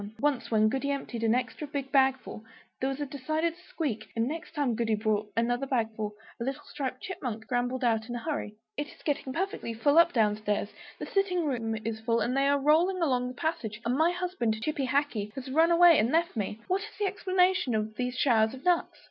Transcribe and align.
Once 0.19 0.49
when 0.49 0.67
Goody 0.67 0.89
emptied 0.89 1.23
an 1.23 1.35
extra 1.35 1.67
big 1.67 1.91
bagful, 1.91 2.43
there 2.79 2.89
was 2.89 2.99
a 2.99 3.05
decided 3.05 3.53
squeak; 3.69 4.07
and 4.15 4.27
next 4.27 4.55
time 4.55 4.73
Goody 4.73 4.95
brought 4.95 5.31
another 5.37 5.67
bagful, 5.67 6.15
a 6.39 6.43
little 6.43 6.63
striped 6.65 7.03
Chipmunk 7.03 7.43
scrambled 7.43 7.83
out 7.83 8.09
in 8.09 8.15
a 8.15 8.23
hurry. 8.23 8.55
"It 8.75 8.87
is 8.87 9.03
getting 9.03 9.31
perfectly 9.31 9.75
full 9.75 9.99
up 9.99 10.11
down 10.11 10.37
stairs; 10.37 10.69
the 10.97 11.05
sitting 11.05 11.45
room 11.45 11.75
is 11.85 11.99
full, 11.99 12.19
and 12.19 12.35
they 12.35 12.47
are 12.47 12.57
rolling 12.57 12.99
along 12.99 13.27
the 13.27 13.35
passage; 13.35 13.79
and 13.85 13.95
my 13.95 14.09
husband, 14.09 14.59
Chippy 14.63 14.87
Hackee, 14.87 15.31
has 15.35 15.51
run 15.51 15.69
away 15.69 15.99
and 15.99 16.11
left 16.11 16.35
me. 16.35 16.59
What 16.67 16.81
is 16.81 16.97
the 16.97 17.05
explanation 17.05 17.75
of 17.75 17.95
these 17.95 18.15
showers 18.17 18.55
of 18.55 18.65
nuts?" 18.65 18.97